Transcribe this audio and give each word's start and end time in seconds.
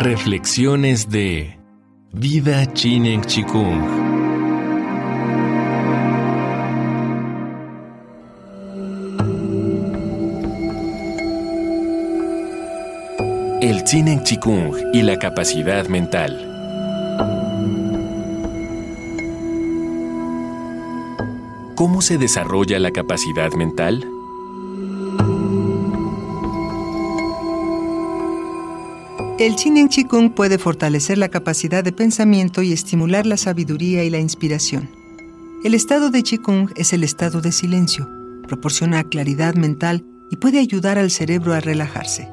Reflexiones 0.00 1.10
de 1.10 1.58
Vida 2.12 2.72
Chinen 2.72 3.20
Chikung. 3.20 3.82
El 13.60 13.82
Chinen 13.82 14.22
Chikung 14.22 14.72
y 14.92 15.02
la 15.02 15.18
capacidad 15.18 15.88
mental. 15.88 16.44
¿Cómo 21.74 22.02
se 22.02 22.18
desarrolla 22.18 22.78
la 22.78 22.92
capacidad 22.92 23.52
mental? 23.54 24.17
El 29.38 29.54
Chinen 29.54 29.88
Chikung 29.88 30.32
puede 30.32 30.58
fortalecer 30.58 31.16
la 31.16 31.28
capacidad 31.28 31.84
de 31.84 31.92
pensamiento 31.92 32.60
y 32.60 32.72
estimular 32.72 33.24
la 33.24 33.36
sabiduría 33.36 34.02
y 34.02 34.10
la 34.10 34.18
inspiración. 34.18 34.90
El 35.62 35.74
estado 35.74 36.10
de 36.10 36.24
Chikung 36.24 36.72
es 36.74 36.92
el 36.92 37.04
estado 37.04 37.40
de 37.40 37.52
silencio, 37.52 38.08
proporciona 38.48 39.04
claridad 39.04 39.54
mental 39.54 40.04
y 40.28 40.36
puede 40.38 40.58
ayudar 40.58 40.98
al 40.98 41.12
cerebro 41.12 41.54
a 41.54 41.60
relajarse. 41.60 42.28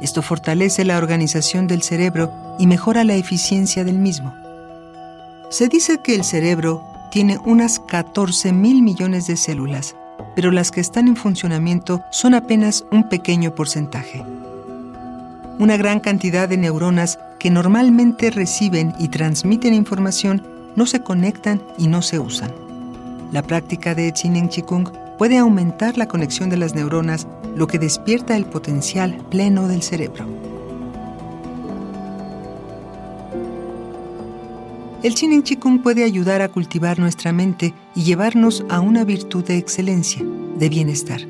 Esto 0.00 0.22
fortalece 0.22 0.84
la 0.84 0.98
organización 0.98 1.66
del 1.66 1.82
cerebro 1.82 2.30
y 2.60 2.68
mejora 2.68 3.02
la 3.02 3.16
eficiencia 3.16 3.82
del 3.82 3.98
mismo. 3.98 4.32
Se 5.50 5.66
dice 5.66 5.98
que 6.04 6.14
el 6.14 6.22
cerebro 6.22 6.84
tiene 7.10 7.38
unas 7.46 7.80
14 7.80 8.52
mil 8.52 8.80
millones 8.80 9.26
de 9.26 9.36
células, 9.36 9.96
pero 10.36 10.52
las 10.52 10.70
que 10.70 10.80
están 10.80 11.08
en 11.08 11.16
funcionamiento 11.16 12.00
son 12.12 12.34
apenas 12.34 12.84
un 12.92 13.08
pequeño 13.08 13.56
porcentaje 13.56 14.24
una 15.58 15.76
gran 15.76 16.00
cantidad 16.00 16.48
de 16.48 16.56
neuronas 16.56 17.18
que 17.38 17.50
normalmente 17.50 18.30
reciben 18.30 18.94
y 18.98 19.08
transmiten 19.08 19.74
información 19.74 20.42
no 20.76 20.86
se 20.86 21.02
conectan 21.02 21.62
y 21.76 21.88
no 21.88 22.02
se 22.02 22.18
usan. 22.18 22.52
La 23.32 23.42
práctica 23.42 23.94
de 23.94 24.12
Chinen 24.12 24.48
Chikung 24.48 24.88
puede 25.18 25.36
aumentar 25.36 25.98
la 25.98 26.06
conexión 26.06 26.48
de 26.48 26.56
las 26.56 26.74
neuronas, 26.74 27.26
lo 27.56 27.66
que 27.66 27.78
despierta 27.78 28.36
el 28.36 28.46
potencial 28.46 29.16
pleno 29.30 29.66
del 29.66 29.82
cerebro. 29.82 30.26
El 35.02 35.14
Chinen 35.14 35.42
Chikung 35.42 35.82
puede 35.82 36.04
ayudar 36.04 36.42
a 36.42 36.48
cultivar 36.48 36.98
nuestra 36.98 37.32
mente 37.32 37.74
y 37.94 38.02
llevarnos 38.02 38.64
a 38.68 38.80
una 38.80 39.04
virtud 39.04 39.44
de 39.44 39.56
excelencia, 39.56 40.22
de 40.56 40.68
bienestar, 40.68 41.20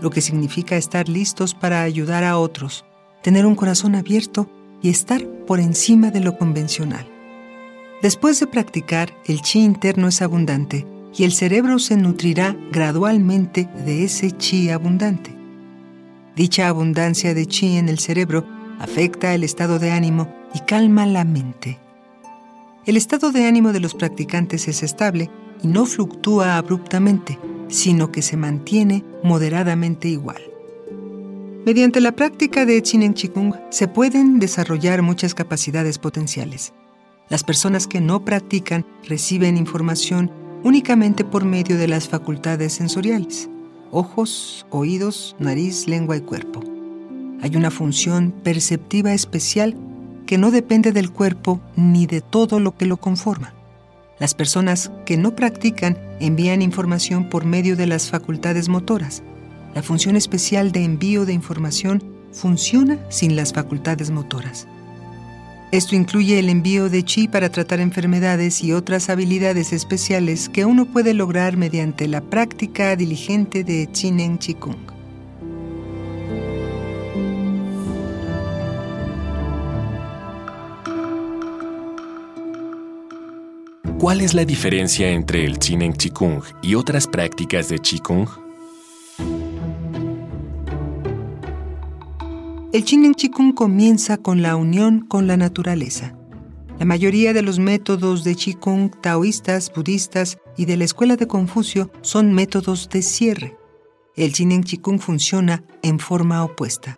lo 0.00 0.10
que 0.10 0.20
significa 0.20 0.76
estar 0.76 1.08
listos 1.08 1.54
para 1.54 1.82
ayudar 1.82 2.24
a 2.24 2.38
otros, 2.38 2.84
tener 3.28 3.44
un 3.44 3.56
corazón 3.56 3.94
abierto 3.94 4.48
y 4.80 4.88
estar 4.88 5.22
por 5.46 5.60
encima 5.60 6.10
de 6.10 6.20
lo 6.20 6.38
convencional. 6.38 7.06
Después 8.00 8.40
de 8.40 8.46
practicar, 8.46 9.12
el 9.26 9.42
chi 9.42 9.60
interno 9.60 10.08
es 10.08 10.22
abundante 10.22 10.86
y 11.14 11.24
el 11.24 11.32
cerebro 11.32 11.78
se 11.78 11.98
nutrirá 11.98 12.56
gradualmente 12.72 13.68
de 13.84 14.04
ese 14.04 14.30
chi 14.30 14.70
abundante. 14.70 15.36
Dicha 16.36 16.68
abundancia 16.68 17.34
de 17.34 17.44
chi 17.44 17.76
en 17.76 17.90
el 17.90 17.98
cerebro 17.98 18.46
afecta 18.78 19.34
el 19.34 19.44
estado 19.44 19.78
de 19.78 19.90
ánimo 19.90 20.34
y 20.54 20.60
calma 20.60 21.04
la 21.04 21.24
mente. 21.24 21.78
El 22.86 22.96
estado 22.96 23.30
de 23.30 23.44
ánimo 23.44 23.74
de 23.74 23.80
los 23.80 23.94
practicantes 23.94 24.68
es 24.68 24.82
estable 24.82 25.30
y 25.62 25.68
no 25.68 25.84
fluctúa 25.84 26.56
abruptamente, 26.56 27.38
sino 27.68 28.10
que 28.10 28.22
se 28.22 28.38
mantiene 28.38 29.04
moderadamente 29.22 30.08
igual. 30.08 30.40
Mediante 31.68 32.00
la 32.00 32.12
práctica 32.12 32.64
de 32.64 32.80
Chinen 32.80 33.12
Chikung 33.12 33.52
se 33.68 33.88
pueden 33.88 34.38
desarrollar 34.38 35.02
muchas 35.02 35.34
capacidades 35.34 35.98
potenciales. 35.98 36.72
Las 37.28 37.44
personas 37.44 37.86
que 37.86 38.00
no 38.00 38.24
practican 38.24 38.86
reciben 39.06 39.58
información 39.58 40.30
únicamente 40.64 41.24
por 41.24 41.44
medio 41.44 41.76
de 41.76 41.86
las 41.86 42.08
facultades 42.08 42.72
sensoriales, 42.72 43.50
ojos, 43.90 44.64
oídos, 44.70 45.36
nariz, 45.38 45.86
lengua 45.86 46.16
y 46.16 46.22
cuerpo. 46.22 46.64
Hay 47.42 47.54
una 47.54 47.70
función 47.70 48.32
perceptiva 48.42 49.12
especial 49.12 49.76
que 50.24 50.38
no 50.38 50.50
depende 50.50 50.92
del 50.92 51.10
cuerpo 51.10 51.60
ni 51.76 52.06
de 52.06 52.22
todo 52.22 52.60
lo 52.60 52.78
que 52.78 52.86
lo 52.86 52.96
conforma. 52.96 53.52
Las 54.18 54.32
personas 54.32 54.90
que 55.04 55.18
no 55.18 55.36
practican 55.36 55.98
envían 56.18 56.62
información 56.62 57.28
por 57.28 57.44
medio 57.44 57.76
de 57.76 57.86
las 57.86 58.08
facultades 58.08 58.70
motoras, 58.70 59.22
la 59.74 59.82
función 59.82 60.16
especial 60.16 60.72
de 60.72 60.84
envío 60.84 61.24
de 61.24 61.32
información 61.32 62.02
funciona 62.32 62.98
sin 63.10 63.36
las 63.36 63.52
facultades 63.52 64.10
motoras. 64.10 64.66
Esto 65.70 65.94
incluye 65.94 66.38
el 66.38 66.48
envío 66.48 66.88
de 66.88 67.04
chi 67.04 67.28
para 67.28 67.50
tratar 67.50 67.80
enfermedades 67.80 68.64
y 68.64 68.72
otras 68.72 69.10
habilidades 69.10 69.74
especiales 69.74 70.48
que 70.48 70.64
uno 70.64 70.86
puede 70.86 71.12
lograr 71.12 71.58
mediante 71.58 72.08
la 72.08 72.22
práctica 72.22 72.96
diligente 72.96 73.64
de 73.64 73.86
Chinen 73.92 74.38
Chikung. 74.38 74.78
¿Cuál 83.98 84.22
es 84.22 84.32
la 84.32 84.46
diferencia 84.46 85.10
entre 85.10 85.44
el 85.44 85.58
Chinen 85.58 85.92
Chikung 85.92 86.40
y 86.62 86.76
otras 86.76 87.06
prácticas 87.06 87.68
de 87.68 87.78
Chikung? 87.78 88.47
El 92.78 92.84
Chinen 92.84 93.16
Chikung 93.16 93.54
comienza 93.54 94.18
con 94.18 94.40
la 94.40 94.54
unión 94.54 95.00
con 95.00 95.26
la 95.26 95.36
naturaleza. 95.36 96.16
La 96.78 96.84
mayoría 96.84 97.32
de 97.32 97.42
los 97.42 97.58
métodos 97.58 98.22
de 98.22 98.36
Qigong 98.36 98.92
taoístas, 99.00 99.72
budistas 99.74 100.38
y 100.56 100.64
de 100.66 100.76
la 100.76 100.84
escuela 100.84 101.16
de 101.16 101.26
Confucio 101.26 101.90
son 102.02 102.32
métodos 102.32 102.88
de 102.88 103.02
cierre. 103.02 103.56
El 104.14 104.32
Chinen 104.32 104.62
Chikung 104.62 105.00
funciona 105.00 105.64
en 105.82 105.98
forma 105.98 106.44
opuesta. 106.44 106.96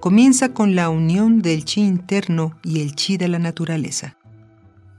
Comienza 0.00 0.52
con 0.52 0.74
la 0.74 0.90
unión 0.90 1.40
del 1.40 1.64
chi 1.64 1.80
interno 1.80 2.58
y 2.62 2.82
el 2.82 2.94
chi 2.94 3.16
de 3.16 3.28
la 3.28 3.38
naturaleza. 3.38 4.18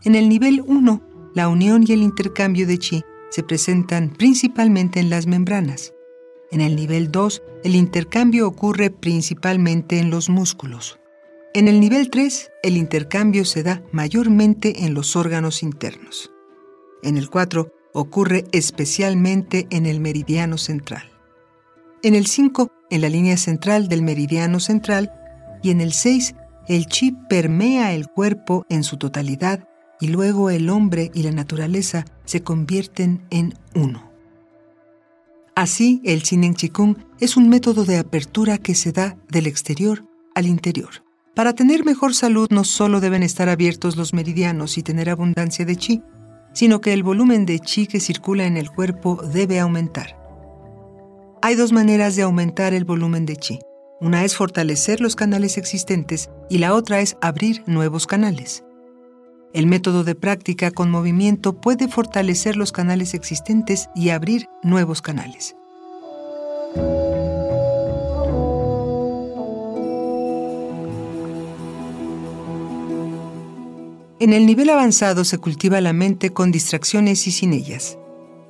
En 0.03 0.15
el 0.15 0.29
nivel 0.29 0.63
1, 0.65 1.03
la 1.35 1.47
unión 1.47 1.85
y 1.87 1.91
el 1.91 2.01
intercambio 2.01 2.65
de 2.65 2.79
chi 2.79 3.03
se 3.29 3.43
presentan 3.43 4.09
principalmente 4.09 4.99
en 4.99 5.11
las 5.11 5.27
membranas. 5.27 5.92
En 6.53 6.61
el 6.61 6.75
nivel 6.75 7.11
2, 7.11 7.41
el 7.63 7.75
intercambio 7.75 8.47
ocurre 8.47 8.91
principalmente 8.91 9.97
en 9.97 10.11
los 10.11 10.29
músculos. 10.29 10.99
En 11.55 11.67
el 11.67 11.79
nivel 11.79 12.11
3, 12.11 12.51
el 12.61 12.77
intercambio 12.77 13.43
se 13.43 13.63
da 13.63 13.81
mayormente 13.91 14.85
en 14.85 14.93
los 14.93 15.15
órganos 15.15 15.63
internos. 15.63 16.31
En 17.01 17.17
el 17.17 17.31
4, 17.31 17.73
ocurre 17.95 18.45
especialmente 18.51 19.65
en 19.71 19.87
el 19.87 19.99
meridiano 19.99 20.59
central. 20.59 21.09
En 22.03 22.13
el 22.13 22.27
5, 22.27 22.71
en 22.91 23.01
la 23.01 23.09
línea 23.09 23.37
central 23.37 23.87
del 23.87 24.03
meridiano 24.03 24.59
central. 24.59 25.11
Y 25.63 25.71
en 25.71 25.81
el 25.81 25.91
6, 25.91 26.35
el 26.67 26.85
chi 26.85 27.17
permea 27.29 27.95
el 27.95 28.09
cuerpo 28.09 28.67
en 28.69 28.83
su 28.83 28.97
totalidad 28.97 29.67
y 29.99 30.09
luego 30.09 30.51
el 30.51 30.69
hombre 30.69 31.09
y 31.15 31.23
la 31.23 31.31
naturaleza 31.31 32.05
se 32.25 32.43
convierten 32.43 33.25
en 33.31 33.55
uno. 33.73 34.12
Así, 35.55 36.01
el 36.03 36.23
Chinen 36.23 36.55
Chikung 36.55 36.97
es 37.19 37.37
un 37.37 37.47
método 37.47 37.85
de 37.85 37.99
apertura 37.99 38.57
que 38.57 38.73
se 38.73 38.91
da 38.91 39.17
del 39.29 39.45
exterior 39.45 40.03
al 40.33 40.47
interior. 40.47 41.03
Para 41.35 41.53
tener 41.53 41.85
mejor 41.85 42.15
salud 42.15 42.47
no 42.49 42.63
solo 42.63 42.99
deben 42.99 43.21
estar 43.21 43.49
abiertos 43.49 43.95
los 43.95 44.13
meridianos 44.13 44.77
y 44.77 44.83
tener 44.83 45.09
abundancia 45.09 45.65
de 45.65 45.75
chi, 45.75 46.01
sino 46.53 46.81
que 46.81 46.93
el 46.93 47.03
volumen 47.03 47.45
de 47.45 47.59
chi 47.59 47.85
que 47.85 47.99
circula 47.99 48.45
en 48.45 48.57
el 48.57 48.71
cuerpo 48.71 49.21
debe 49.31 49.59
aumentar. 49.59 50.17
Hay 51.41 51.55
dos 51.55 51.71
maneras 51.71 52.15
de 52.15 52.23
aumentar 52.23 52.73
el 52.73 52.85
volumen 52.85 53.25
de 53.25 53.35
chi. 53.35 53.59
Una 53.99 54.23
es 54.23 54.35
fortalecer 54.35 55.01
los 55.01 55.15
canales 55.15 55.57
existentes 55.57 56.29
y 56.49 56.57
la 56.57 56.73
otra 56.73 56.99
es 56.99 57.15
abrir 57.21 57.63
nuevos 57.67 58.07
canales. 58.07 58.63
El 59.53 59.67
método 59.67 60.03
de 60.03 60.15
práctica 60.15 60.71
con 60.71 60.89
movimiento 60.89 61.53
puede 61.53 61.87
fortalecer 61.87 62.55
los 62.55 62.71
canales 62.71 63.13
existentes 63.13 63.87
y 63.93 64.09
abrir 64.09 64.47
nuevos 64.63 65.03
canales. 65.03 65.55
En 74.19 74.33
el 74.33 74.47
nivel 74.47 74.71
avanzado 74.71 75.23
se 75.23 75.37
cultiva 75.37 75.81
la 75.81 75.93
mente 75.93 76.31
con 76.31 76.51
distracciones 76.51 77.27
y 77.27 77.31
sin 77.31 77.53
ellas. 77.53 77.99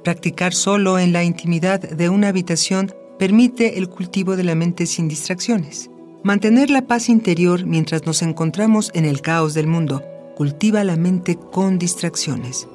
Practicar 0.06 0.54
solo 0.54 1.00
en 1.00 1.12
la 1.12 1.26
intimidad 1.26 1.82
de 1.82 2.08
una 2.08 2.30
habitación 2.30 2.94
permite 3.20 3.78
el 3.78 3.90
cultivo 3.90 4.38
de 4.38 4.46
la 4.46 4.56
mente 4.56 4.86
sin 4.86 5.10
distracciones. 5.10 5.90
Mantener 6.24 6.70
la 6.70 6.84
paz 6.84 7.10
interior 7.10 7.66
mientras 7.66 8.06
nos 8.06 8.22
encontramos 8.22 8.90
en 8.94 9.04
el 9.04 9.22
caos 9.22 9.54
del 9.54 9.68
mundo 9.68 10.02
cultiva 10.36 10.84
la 10.84 10.96
mente 10.96 11.38
con 11.38 11.78
distracciones. 11.78 12.68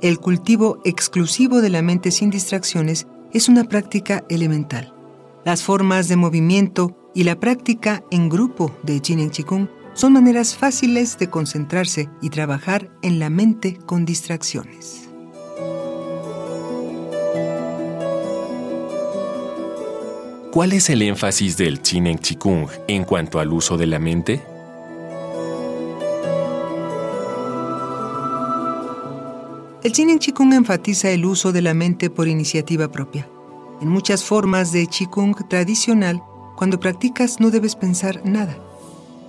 El 0.00 0.18
cultivo 0.18 0.80
exclusivo 0.84 1.60
de 1.60 1.70
la 1.70 1.82
mente 1.82 2.10
sin 2.10 2.30
distracciones 2.30 3.06
es 3.32 3.48
una 3.48 3.64
práctica 3.64 4.24
elemental. 4.28 4.94
Las 5.44 5.62
formas 5.62 6.08
de 6.08 6.16
movimiento 6.16 6.96
y 7.14 7.24
la 7.24 7.38
práctica 7.40 8.04
en 8.10 8.28
grupo 8.28 8.74
de 8.82 9.00
Jin 9.02 9.30
Chikung 9.30 9.68
son 9.94 10.12
maneras 10.12 10.54
fáciles 10.54 11.18
de 11.18 11.28
concentrarse 11.28 12.08
y 12.22 12.30
trabajar 12.30 12.90
en 13.02 13.18
la 13.18 13.30
mente 13.30 13.78
con 13.84 14.04
distracciones. 14.04 15.08
¿Cuál 20.52 20.72
es 20.72 20.88
el 20.90 21.02
énfasis 21.02 21.56
del 21.56 21.80
Qin 21.80 22.18
Chikung 22.18 22.68
en 22.86 23.04
cuanto 23.04 23.40
al 23.40 23.52
uso 23.52 23.76
de 23.76 23.86
la 23.86 23.98
mente? 23.98 24.57
El 29.88 29.94
Qin 29.94 30.18
Chikung 30.18 30.52
enfatiza 30.52 31.10
el 31.12 31.24
uso 31.24 31.50
de 31.50 31.62
la 31.62 31.72
mente 31.72 32.10
por 32.10 32.28
iniciativa 32.28 32.92
propia. 32.92 33.26
En 33.80 33.88
muchas 33.88 34.22
formas 34.22 34.70
de 34.70 34.86
Qigong 34.86 35.48
tradicional, 35.48 36.22
cuando 36.56 36.78
practicas 36.78 37.40
no 37.40 37.50
debes 37.50 37.74
pensar 37.74 38.20
nada. 38.22 38.58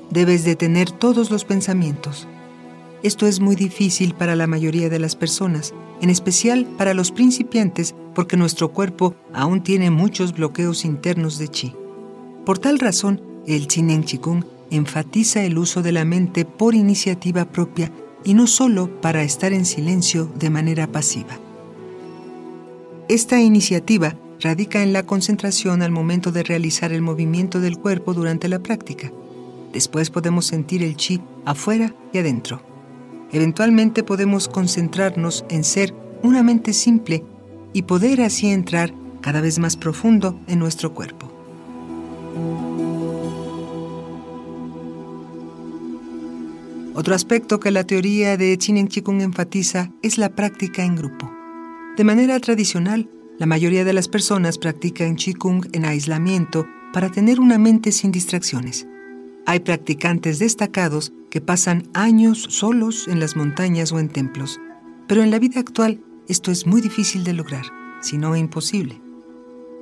Debes 0.10 0.44
detener 0.44 0.92
todos 0.92 1.32
los 1.32 1.46
pensamientos. 1.46 2.28
Esto 3.04 3.26
es 3.26 3.40
muy 3.40 3.56
difícil 3.56 4.14
para 4.14 4.36
la 4.36 4.48
mayoría 4.48 4.90
de 4.90 5.00
las 5.00 5.16
personas, 5.16 5.74
en 6.02 6.10
especial 6.10 6.66
para 6.78 6.94
los 6.94 7.14
principiantes 7.14 7.96
porque 8.14 8.36
nuestro 8.36 8.74
cuerpo 8.74 9.16
aún 9.34 9.64
tiene 9.64 9.92
muchos 9.92 10.34
bloqueos 10.34 10.84
internos 10.84 11.38
de 11.38 11.48
chi. 11.48 11.74
Por 12.46 12.60
tal 12.60 12.80
razón, 12.80 13.22
el 13.48 13.68
Chinen 13.68 14.04
Chikung 14.04 14.44
enfatiza 14.72 15.42
el 15.42 15.58
uso 15.58 15.82
de 15.82 15.94
la 15.94 16.04
mente 16.04 16.44
por 16.44 16.76
iniciativa 16.76 17.46
propia 17.46 17.94
y 18.24 18.34
no 18.34 18.48
solo 18.48 19.02
para 19.02 19.24
estar 19.24 19.54
en 19.54 19.66
silencio 19.66 20.30
de 20.38 20.50
manera 20.50 20.88
pasiva. 20.88 21.40
Esta 23.08 23.42
iniciativa 23.42 24.16
radica 24.40 24.84
en 24.84 24.94
la 24.94 25.04
concentración 25.04 25.82
al 25.82 25.92
momento 25.92 26.32
de 26.32 26.44
realizar 26.44 26.92
el 26.92 27.02
movimiento 27.02 27.60
del 27.60 27.78
cuerpo 27.78 28.14
durante 28.14 28.48
la 28.48 28.60
práctica. 28.60 29.12
Después 29.74 30.10
podemos 30.10 30.46
sentir 30.46 30.84
el 30.84 30.96
chi 30.96 31.22
afuera 31.46 31.94
y 32.14 32.20
adentro. 32.20 32.62
Eventualmente 33.32 34.04
podemos 34.04 34.48
concentrarnos 34.48 35.46
en 35.50 35.64
ser 35.64 35.94
una 36.24 36.44
mente 36.44 36.74
simple 36.74 37.24
y 37.74 37.84
poder 37.84 38.22
así 38.22 38.48
entrar 38.48 38.94
cada 39.22 39.42
vez 39.42 39.60
más 39.60 39.78
profundo 39.78 40.40
en 40.48 40.60
nuestro 40.60 40.94
cuerpo. 40.94 41.32
Otro 46.96 47.14
aspecto 47.14 47.60
que 47.60 47.72
la 47.72 47.86
teoría 47.86 48.36
de 48.36 48.58
Chinen 48.58 48.88
Chikung 48.88 49.22
enfatiza 49.22 49.92
es 50.02 50.18
la 50.18 50.30
práctica 50.30 50.84
en 50.84 50.96
grupo. 50.96 51.32
De 51.96 52.04
manera 52.04 52.40
tradicional, 52.40 53.10
la 53.38 53.46
mayoría 53.46 53.86
de 53.86 53.94
las 53.94 54.08
personas 54.08 54.58
practican 54.58 55.16
Qigong 55.16 55.70
en 55.72 55.86
aislamiento 55.86 56.68
para 56.92 57.10
tener 57.10 57.40
una 57.40 57.58
mente 57.58 57.92
sin 57.92 58.12
distracciones. 58.12 58.88
Hay 59.46 59.62
practicantes 59.62 60.40
destacados 60.40 61.14
que 61.30 61.42
pasan 61.42 61.88
años 61.94 62.48
solos 62.50 63.08
en 63.08 63.20
las 63.20 63.36
montañas 63.36 63.92
o 63.92 64.00
en 64.00 64.10
templos, 64.10 64.60
pero 65.08 65.24
en 65.24 65.32
la 65.32 65.40
vida 65.40 65.60
actual 65.60 66.02
esto 66.28 66.52
es 66.52 66.66
muy 66.66 66.82
difícil 66.82 67.24
de 67.24 67.34
lograr, 67.34 67.66
si 68.02 68.18
no 68.18 68.36
imposible. 68.36 69.02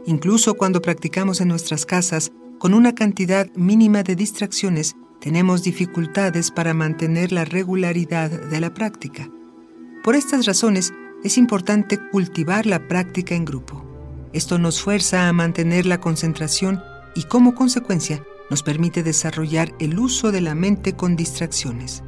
Incluso 0.06 0.54
cuando 0.54 0.82
practicamos 0.82 1.42
en 1.42 1.48
nuestras 1.48 1.86
casas 1.86 2.32
con 2.60 2.74
una 2.74 2.94
cantidad 2.94 3.50
mínima 3.56 4.04
de 4.04 4.16
distracciones, 4.16 4.96
tenemos 5.20 5.64
dificultades 5.64 6.52
para 6.52 6.74
mantener 6.74 7.32
la 7.32 7.46
regularidad 7.46 8.30
de 8.30 8.60
la 8.60 8.74
práctica. 8.74 9.30
Por 10.04 10.16
estas 10.16 10.46
razones, 10.46 10.94
es 11.24 11.38
importante 11.38 12.00
cultivar 12.12 12.66
la 12.66 12.88
práctica 12.88 13.36
en 13.36 13.46
grupo. 13.46 13.84
Esto 14.34 14.60
nos 14.60 14.82
fuerza 14.82 15.28
a 15.28 15.34
mantener 15.34 15.86
la 15.86 16.00
concentración 16.00 16.82
y 17.16 17.24
como 17.24 17.56
consecuencia 17.56 18.24
nos 18.50 18.64
permite 18.64 19.04
desarrollar 19.04 19.74
el 19.80 20.00
uso 20.00 20.32
de 20.32 20.42
la 20.42 20.56
mente 20.56 20.94
con 20.94 21.16
distracciones. 21.16 22.04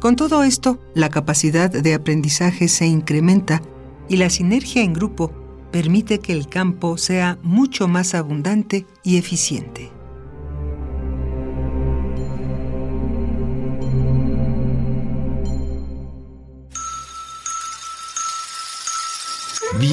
Con 0.00 0.14
todo 0.14 0.44
esto, 0.44 0.78
la 0.94 1.08
capacidad 1.08 1.70
de 1.70 1.94
aprendizaje 1.94 2.68
se 2.68 2.86
incrementa 2.86 3.62
y 4.08 4.16
la 4.16 4.30
sinergia 4.30 4.82
en 4.82 4.92
grupo 4.92 5.32
permite 5.72 6.20
que 6.20 6.32
el 6.32 6.48
campo 6.48 6.96
sea 6.98 7.38
mucho 7.42 7.88
más 7.88 8.14
abundante 8.14 8.86
y 9.02 9.16
eficiente. 9.16 9.90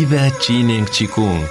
Viva 0.07 0.29
Chinen 0.39 0.85
Chikung. 0.85 1.47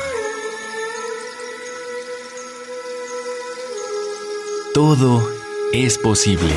Todo 4.73 5.29
es 5.73 5.99
posible. 5.99 6.53